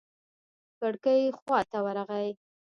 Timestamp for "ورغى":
1.85-2.27